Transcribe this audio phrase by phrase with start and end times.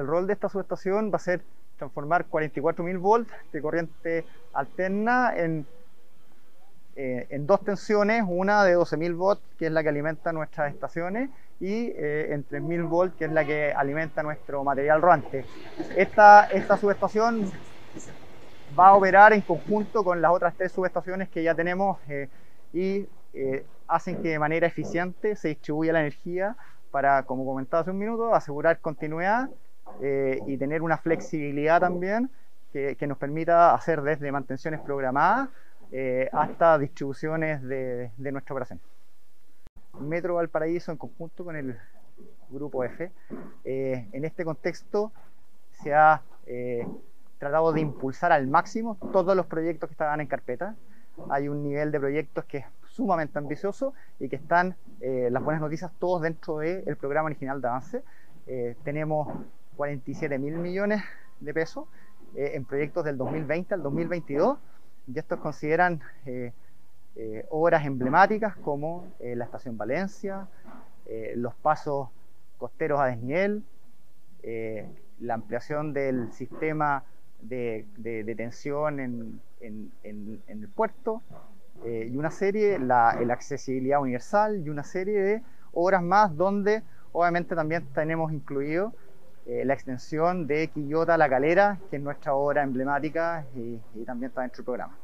[0.00, 1.42] el rol de esta subestación va a ser
[1.76, 5.66] transformar 44.000 volts de corriente alterna en,
[6.96, 11.30] eh, en dos tensiones, una de 12.000 volts, que es la que alimenta nuestras estaciones,
[11.60, 15.44] y eh, en 3.000 volts, que es la que alimenta nuestro material rodante.
[15.96, 17.50] Esta, esta subestación
[18.78, 22.28] va a operar en conjunto con las otras tres subestaciones que ya tenemos eh,
[22.72, 26.56] y eh, hacen que de manera eficiente se distribuya la energía
[26.90, 29.48] para, como comentaba hace un minuto, asegurar continuidad
[30.00, 32.30] eh, y tener una flexibilidad también
[32.72, 35.48] que, que, nos permita hacer desde mantenciones programadas
[36.32, 38.78] hasta distribuciones de, de nuestra operación.
[40.00, 41.78] Metro Valparaíso en conjunto con el
[42.50, 43.10] Grupo F.
[43.64, 45.12] en este contexto
[45.82, 46.22] se ha
[47.38, 50.74] tratado de impulsar al máximo todos los proyectos que estaban en carpeta.
[51.30, 52.66] Hay un nivel de proyectos que es
[52.98, 57.68] sumamente ambicioso y que están, eh, las buenas noticias, todos dentro del programa original de
[57.68, 58.02] avance.
[58.46, 59.28] Eh, tenemos
[59.78, 61.02] 47 mil millones
[61.40, 61.86] de pesos
[62.36, 64.58] eh, en proyectos del 2020 al 2022
[65.06, 66.02] y estos consideran
[67.48, 70.46] obras emblemáticas como la Estación Valencia,
[71.34, 72.10] los pasos
[72.58, 73.64] costeros a desnivel,
[75.18, 77.02] la ampliación del sistema
[77.40, 81.22] de, de detención en, el puerto
[81.84, 87.54] eh, y una serie, la, accesibilidad universal y una serie de obras más donde obviamente
[87.54, 88.92] también tenemos incluido
[89.48, 94.28] eh, la extensión de Quillota La Calera, que es nuestra obra emblemática y, y también
[94.28, 94.98] está dentro del programa.